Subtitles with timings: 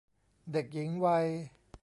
[0.51, 1.25] เด็กหญิงวัย